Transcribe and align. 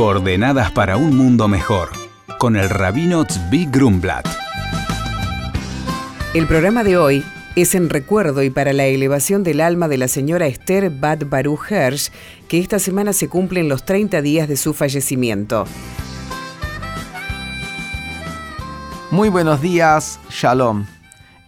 Coordenadas 0.00 0.72
para 0.72 0.96
un 0.96 1.14
mundo 1.14 1.46
mejor, 1.46 1.90
con 2.38 2.56
el 2.56 2.70
rabino 2.70 3.26
Tzvi 3.26 3.66
Grumblat. 3.66 4.26
El 6.32 6.46
programa 6.46 6.84
de 6.84 6.96
hoy 6.96 7.22
es 7.54 7.74
en 7.74 7.90
recuerdo 7.90 8.42
y 8.42 8.48
para 8.48 8.72
la 8.72 8.86
elevación 8.86 9.42
del 9.42 9.60
alma 9.60 9.88
de 9.88 9.98
la 9.98 10.08
señora 10.08 10.46
Esther 10.46 10.88
Bad 10.88 11.26
Baruch 11.26 11.70
Hersh, 11.70 12.10
que 12.48 12.58
esta 12.58 12.78
semana 12.78 13.12
se 13.12 13.28
cumplen 13.28 13.68
los 13.68 13.84
30 13.84 14.22
días 14.22 14.48
de 14.48 14.56
su 14.56 14.72
fallecimiento. 14.72 15.66
Muy 19.10 19.28
buenos 19.28 19.60
días, 19.60 20.18
Shalom. 20.30 20.86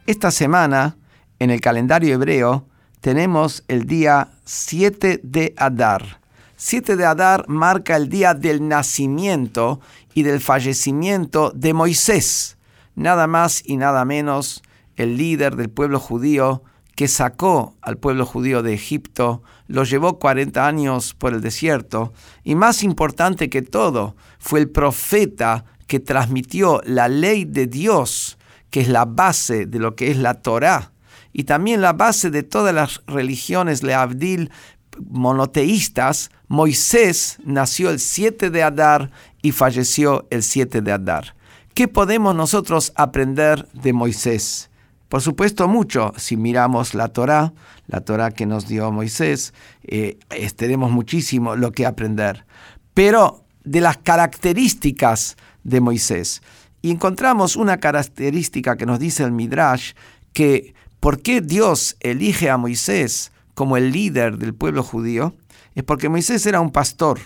Esta 0.06 0.30
semana, 0.30 0.98
en 1.38 1.48
el 1.48 1.62
calendario 1.62 2.12
hebreo, 2.12 2.68
tenemos 3.00 3.64
el 3.68 3.86
día 3.86 4.28
7 4.44 5.20
de 5.22 5.54
Adar. 5.56 6.21
7 6.64 6.94
de 6.94 7.04
Adar 7.04 7.48
marca 7.48 7.96
el 7.96 8.08
día 8.08 8.34
del 8.34 8.68
nacimiento 8.68 9.80
y 10.14 10.22
del 10.22 10.40
fallecimiento 10.40 11.50
de 11.56 11.74
Moisés, 11.74 12.56
nada 12.94 13.26
más 13.26 13.64
y 13.66 13.76
nada 13.76 14.04
menos 14.04 14.62
el 14.94 15.16
líder 15.16 15.56
del 15.56 15.70
pueblo 15.70 15.98
judío 15.98 16.62
que 16.94 17.08
sacó 17.08 17.74
al 17.82 17.98
pueblo 17.98 18.24
judío 18.24 18.62
de 18.62 18.74
Egipto, 18.74 19.42
lo 19.66 19.82
llevó 19.82 20.20
40 20.20 20.64
años 20.64 21.14
por 21.14 21.34
el 21.34 21.40
desierto 21.40 22.12
y 22.44 22.54
más 22.54 22.84
importante 22.84 23.50
que 23.50 23.62
todo, 23.62 24.14
fue 24.38 24.60
el 24.60 24.70
profeta 24.70 25.64
que 25.88 25.98
transmitió 25.98 26.80
la 26.84 27.08
ley 27.08 27.44
de 27.44 27.66
Dios, 27.66 28.38
que 28.70 28.82
es 28.82 28.88
la 28.88 29.04
base 29.04 29.66
de 29.66 29.80
lo 29.80 29.96
que 29.96 30.12
es 30.12 30.16
la 30.16 30.34
Torá. 30.34 30.92
Y 31.32 31.44
también 31.44 31.80
la 31.80 31.94
base 31.94 32.30
de 32.30 32.42
todas 32.42 32.74
las 32.74 33.02
religiones 33.06 33.82
leabdil 33.82 34.50
monoteístas, 34.98 36.30
Moisés 36.48 37.38
nació 37.44 37.90
el 37.90 37.98
7 37.98 38.50
de 38.50 38.62
Adar 38.62 39.10
y 39.42 39.52
falleció 39.52 40.26
el 40.30 40.42
7 40.42 40.80
de 40.80 40.92
Adar. 40.92 41.34
¿Qué 41.74 41.88
podemos 41.88 42.34
nosotros 42.34 42.92
aprender 42.96 43.66
de 43.72 43.92
Moisés? 43.92 44.70
Por 45.08 45.20
supuesto 45.20 45.68
mucho, 45.68 46.12
si 46.16 46.36
miramos 46.36 46.94
la 46.94 47.08
Torá, 47.08 47.52
la 47.86 48.00
Torá 48.00 48.30
que 48.30 48.46
nos 48.46 48.66
dio 48.66 48.90
Moisés, 48.90 49.52
eh, 49.84 50.18
tenemos 50.56 50.90
muchísimo 50.90 51.54
lo 51.56 51.72
que 51.72 51.84
aprender. 51.84 52.46
Pero 52.94 53.44
de 53.64 53.80
las 53.80 53.98
características 53.98 55.36
de 55.64 55.80
Moisés, 55.80 56.42
y 56.82 56.90
encontramos 56.90 57.56
una 57.56 57.78
característica 57.78 58.76
que 58.76 58.86
nos 58.86 58.98
dice 58.98 59.22
el 59.22 59.32
Midrash, 59.32 59.92
que 60.32 60.74
¿por 60.98 61.20
qué 61.20 61.40
Dios 61.40 61.96
elige 62.00 62.50
a 62.50 62.56
Moisés 62.56 63.32
como 63.54 63.76
el 63.76 63.92
líder 63.92 64.38
del 64.38 64.54
pueblo 64.54 64.82
judío? 64.82 65.34
es 65.74 65.84
porque 65.84 66.08
Moisés 66.08 66.44
era 66.46 66.60
un 66.60 66.70
pastor. 66.70 67.18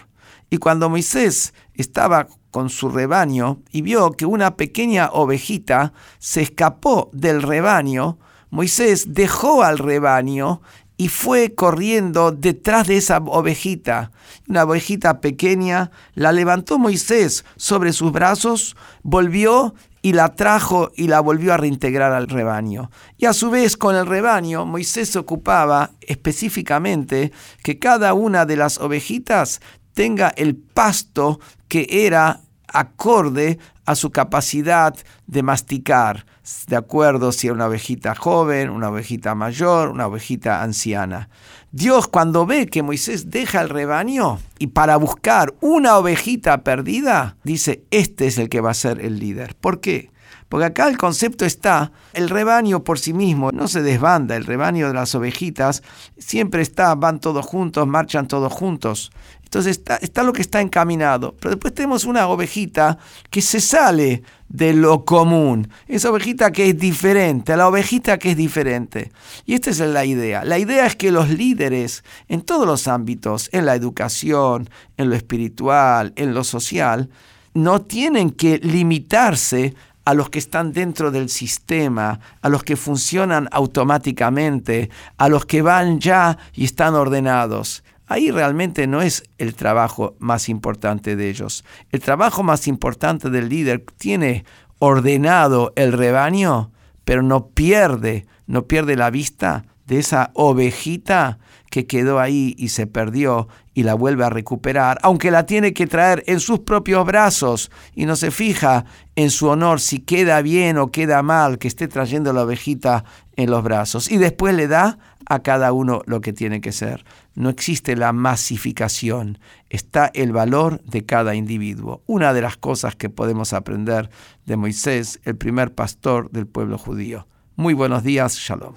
Y 0.50 0.58
cuando 0.58 0.88
Moisés 0.88 1.54
estaba 1.74 2.28
con 2.50 2.70
su 2.70 2.88
rebaño 2.88 3.62
y 3.72 3.82
vio 3.82 4.12
que 4.12 4.26
una 4.26 4.56
pequeña 4.56 5.10
ovejita 5.12 5.92
se 6.18 6.42
escapó 6.42 7.10
del 7.12 7.42
rebaño, 7.42 8.18
Moisés 8.50 9.12
dejó 9.12 9.64
al 9.64 9.78
rebaño 9.78 10.62
y 10.96 11.08
fue 11.08 11.54
corriendo 11.54 12.30
detrás 12.30 12.86
de 12.86 12.96
esa 12.96 13.18
ovejita. 13.18 14.12
Una 14.48 14.64
ovejita 14.64 15.20
pequeña, 15.20 15.90
la 16.14 16.32
levantó 16.32 16.78
Moisés 16.78 17.44
sobre 17.56 17.92
sus 17.92 18.12
brazos, 18.12 18.76
volvió 19.02 19.74
y 20.06 20.12
la 20.12 20.36
trajo 20.36 20.92
y 20.94 21.08
la 21.08 21.18
volvió 21.18 21.52
a 21.52 21.56
reintegrar 21.56 22.12
al 22.12 22.28
rebaño. 22.28 22.92
Y 23.18 23.26
a 23.26 23.32
su 23.32 23.50
vez 23.50 23.76
con 23.76 23.96
el 23.96 24.06
rebaño 24.06 24.64
Moisés 24.64 25.16
ocupaba 25.16 25.90
específicamente 26.00 27.32
que 27.64 27.80
cada 27.80 28.14
una 28.14 28.46
de 28.46 28.54
las 28.54 28.78
ovejitas 28.78 29.60
tenga 29.94 30.28
el 30.28 30.54
pasto 30.54 31.40
que 31.66 31.88
era 31.90 32.42
acorde 32.78 33.58
a 33.84 33.94
su 33.94 34.10
capacidad 34.10 34.94
de 35.26 35.42
masticar, 35.42 36.26
de 36.66 36.76
acuerdo 36.76 37.32
si 37.32 37.46
era 37.46 37.54
una 37.54 37.66
ovejita 37.66 38.14
joven, 38.14 38.70
una 38.70 38.90
ovejita 38.90 39.34
mayor, 39.34 39.88
una 39.88 40.06
ovejita 40.06 40.62
anciana. 40.62 41.28
Dios 41.72 42.08
cuando 42.08 42.46
ve 42.46 42.66
que 42.66 42.82
Moisés 42.82 43.30
deja 43.30 43.60
el 43.60 43.68
rebaño 43.68 44.38
y 44.58 44.68
para 44.68 44.96
buscar 44.96 45.54
una 45.60 45.96
ovejita 45.98 46.62
perdida, 46.64 47.36
dice, 47.44 47.84
este 47.90 48.26
es 48.26 48.38
el 48.38 48.48
que 48.48 48.60
va 48.60 48.70
a 48.70 48.74
ser 48.74 49.00
el 49.00 49.18
líder. 49.18 49.54
¿Por 49.56 49.80
qué? 49.80 50.10
Porque 50.48 50.66
acá 50.66 50.88
el 50.88 50.96
concepto 50.96 51.44
está, 51.44 51.92
el 52.12 52.28
rebaño 52.28 52.84
por 52.84 52.98
sí 52.98 53.12
mismo 53.12 53.50
no 53.52 53.68
se 53.68 53.82
desbanda, 53.82 54.36
el 54.36 54.44
rebaño 54.44 54.88
de 54.88 54.94
las 54.94 55.14
ovejitas 55.14 55.82
siempre 56.18 56.62
está, 56.62 56.94
van 56.94 57.20
todos 57.20 57.44
juntos, 57.44 57.86
marchan 57.86 58.28
todos 58.28 58.52
juntos. 58.52 59.10
Entonces 59.46 59.78
está, 59.78 59.96
está, 59.96 60.24
lo 60.24 60.32
que 60.32 60.42
está 60.42 60.60
encaminado. 60.60 61.34
Pero 61.38 61.50
después 61.50 61.72
tenemos 61.72 62.04
una 62.04 62.26
ovejita 62.26 62.98
que 63.30 63.40
se 63.40 63.60
sale 63.60 64.24
de 64.48 64.72
lo 64.72 65.04
común. 65.04 65.68
Esa 65.86 66.10
ovejita 66.10 66.50
que 66.50 66.70
es 66.70 66.78
diferente, 66.78 67.56
la 67.56 67.68
ovejita 67.68 68.18
que 68.18 68.32
es 68.32 68.36
diferente. 68.36 69.12
Y 69.44 69.54
esta 69.54 69.70
es 69.70 69.78
la 69.78 70.04
idea. 70.04 70.44
La 70.44 70.58
idea 70.58 70.86
es 70.86 70.96
que 70.96 71.12
los 71.12 71.30
líderes 71.30 72.02
en 72.28 72.42
todos 72.42 72.66
los 72.66 72.88
ámbitos, 72.88 73.48
en 73.52 73.66
la 73.66 73.76
educación, 73.76 74.68
en 74.96 75.10
lo 75.10 75.14
espiritual, 75.14 76.12
en 76.16 76.34
lo 76.34 76.42
social, 76.42 77.08
no 77.54 77.82
tienen 77.82 78.30
que 78.30 78.58
limitarse 78.58 79.74
a 80.06 80.14
los 80.14 80.30
que 80.30 80.38
están 80.38 80.72
dentro 80.72 81.10
del 81.10 81.28
sistema, 81.28 82.20
a 82.40 82.48
los 82.48 82.62
que 82.62 82.76
funcionan 82.76 83.48
automáticamente, 83.50 84.88
a 85.18 85.28
los 85.28 85.44
que 85.46 85.62
van 85.62 85.98
ya 85.98 86.38
y 86.54 86.64
están 86.64 86.94
ordenados. 86.94 87.82
Ahí 88.06 88.30
realmente 88.30 88.86
no 88.86 89.02
es 89.02 89.24
el 89.36 89.56
trabajo 89.56 90.14
más 90.20 90.48
importante 90.48 91.16
de 91.16 91.28
ellos. 91.28 91.64
El 91.90 92.00
trabajo 92.00 92.44
más 92.44 92.68
importante 92.68 93.30
del 93.30 93.48
líder 93.48 93.84
tiene 93.98 94.44
ordenado 94.78 95.72
el 95.74 95.92
rebaño, 95.92 96.70
pero 97.04 97.22
no 97.22 97.48
pierde, 97.48 98.26
no 98.46 98.68
pierde 98.68 98.94
la 98.94 99.10
vista 99.10 99.64
de 99.86 99.98
esa 99.98 100.30
ovejita 100.34 101.38
que 101.70 101.86
quedó 101.86 102.20
ahí 102.20 102.54
y 102.58 102.68
se 102.68 102.86
perdió 102.86 103.48
y 103.74 103.82
la 103.82 103.94
vuelve 103.94 104.24
a 104.24 104.30
recuperar, 104.30 104.98
aunque 105.02 105.30
la 105.30 105.46
tiene 105.46 105.74
que 105.74 105.86
traer 105.86 106.24
en 106.26 106.40
sus 106.40 106.60
propios 106.60 107.04
brazos 107.04 107.70
y 107.94 108.06
no 108.06 108.16
se 108.16 108.30
fija 108.30 108.86
en 109.16 109.30
su 109.30 109.48
honor 109.48 109.80
si 109.80 109.98
queda 109.98 110.40
bien 110.42 110.78
o 110.78 110.90
queda 110.90 111.22
mal 111.22 111.58
que 111.58 111.68
esté 111.68 111.86
trayendo 111.88 112.32
la 112.32 112.44
ovejita 112.44 113.04
en 113.36 113.50
los 113.50 113.62
brazos. 113.62 114.10
Y 114.10 114.16
después 114.16 114.54
le 114.54 114.68
da 114.68 114.98
a 115.28 115.42
cada 115.42 115.72
uno 115.72 116.02
lo 116.06 116.20
que 116.20 116.32
tiene 116.32 116.60
que 116.60 116.72
ser. 116.72 117.04
No 117.34 117.50
existe 117.50 117.96
la 117.96 118.12
masificación, 118.12 119.38
está 119.68 120.10
el 120.14 120.32
valor 120.32 120.80
de 120.84 121.04
cada 121.04 121.34
individuo. 121.34 122.02
Una 122.06 122.32
de 122.32 122.40
las 122.40 122.56
cosas 122.56 122.96
que 122.96 123.10
podemos 123.10 123.52
aprender 123.52 124.08
de 124.46 124.56
Moisés, 124.56 125.20
el 125.24 125.36
primer 125.36 125.74
pastor 125.74 126.30
del 126.30 126.46
pueblo 126.46 126.78
judío. 126.78 127.26
Muy 127.56 127.74
buenos 127.74 128.02
días, 128.02 128.36
shalom. 128.36 128.74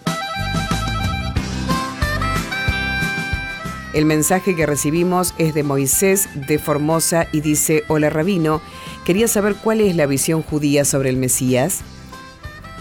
El 3.94 4.06
mensaje 4.06 4.56
que 4.56 4.68
recibimos 4.68 5.34
es 5.40 5.56
de 5.56 5.64
Moisés 5.64 6.30
de 6.48 6.60
Formosa 6.60 7.28
y 7.32 7.42
dice, 7.42 7.84
hola 7.88 8.12
rabino, 8.12 8.62
quería 9.04 9.28
saber 9.28 9.56
cuál 9.56 9.82
es 9.82 9.96
la 9.96 10.06
visión 10.06 10.44
judía 10.44 10.86
sobre 10.86 11.10
el 11.10 11.18
Mesías. 11.18 11.80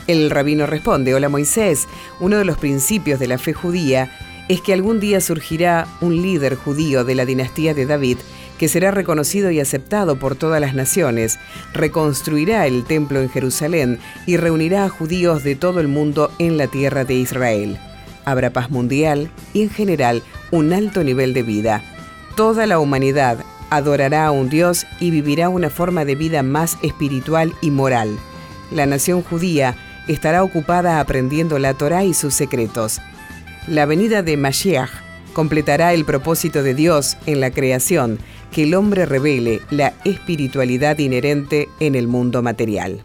El 0.07 0.29
rabino 0.29 0.67
responde, 0.67 1.15
hola 1.15 1.31
Moisés, 1.31 1.87
uno 2.21 2.37
de 2.37 2.45
los 2.45 2.59
principios 2.59 3.19
de 3.21 3.27
la 3.27 3.39
fe 3.39 3.55
judía 3.55 4.11
es 4.49 4.61
que 4.61 4.75
algún 4.75 5.01
día 5.01 5.23
surgirá 5.23 5.87
un 6.03 6.21
líder 6.21 6.57
judío 6.57 7.05
de 7.05 7.15
la 7.15 7.25
dinastía 7.25 7.73
de 7.73 7.87
David 7.87 8.19
que 8.59 8.69
será 8.69 8.91
reconocido 8.91 9.51
y 9.51 9.61
aceptado 9.61 10.19
por 10.19 10.35
todas 10.35 10.61
las 10.61 10.75
naciones, 10.75 11.39
reconstruirá 11.73 12.67
el 12.67 12.85
templo 12.85 13.21
en 13.21 13.31
Jerusalén 13.31 13.99
y 14.27 14.37
reunirá 14.37 14.85
a 14.85 14.89
judíos 14.89 15.45
de 15.45 15.55
todo 15.55 15.81
el 15.81 15.89
mundo 15.89 16.31
en 16.39 16.59
la 16.59 16.67
tierra 16.67 17.05
de 17.05 17.15
Israel. 17.15 17.79
Habrá 18.25 18.51
paz 18.51 18.71
mundial 18.71 19.31
y 19.55 19.63
en 19.63 19.71
general 19.71 20.23
un 20.51 20.73
alto 20.73 21.05
nivel 21.05 21.35
de 21.35 21.43
vida. 21.43 21.83
Toda 22.37 22.67
la 22.67 22.79
humanidad 22.79 23.45
adorará 23.71 24.27
a 24.27 24.31
un 24.31 24.49
Dios 24.49 24.87
y 25.01 25.11
vivirá 25.11 25.49
una 25.49 25.71
forma 25.71 26.05
de 26.05 26.15
vida 26.15 26.43
más 26.43 26.79
espiritual 26.83 27.53
y 27.61 27.71
moral. 27.71 28.19
La 28.71 28.87
nación 28.87 29.23
judía 29.23 29.77
estará 30.09 30.43
ocupada 30.43 31.01
aprendiendo 31.01 31.59
la 31.59 31.75
Torá 31.75 32.05
y 32.05 32.15
sus 32.15 32.35
secretos. 32.35 33.01
La 33.67 33.87
venida 33.87 34.23
de 34.23 34.37
Mashiach 34.37 34.91
completará 35.33 35.93
el 35.93 36.05
propósito 36.05 36.63
de 36.63 36.75
Dios 36.75 37.17
en 37.27 37.41
la 37.41 37.51
creación, 37.51 38.19
que 38.51 38.65
el 38.65 38.75
hombre 38.75 39.07
revele 39.07 39.61
la 39.71 39.93
espiritualidad 40.05 40.99
inherente 40.99 41.69
en 41.81 41.95
el 41.95 42.09
mundo 42.09 42.43
material. 42.43 43.05